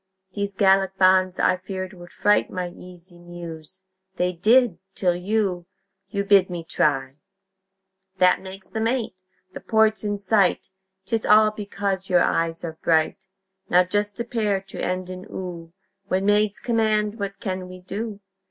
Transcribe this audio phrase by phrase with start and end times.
[0.33, 3.83] These Gallic bonds, I feared, would fright My easy Muse.
[4.15, 5.67] They did, till you
[6.09, 7.17] You bid me try!
[8.17, 9.13] That makes them eight.
[9.53, 10.69] The port's in sight
[11.05, 13.27] 'Tis all because your eyes are bright!
[13.69, 15.71] Now just a pair to end in "oo"
[16.07, 18.21] When maids command, what can't we do?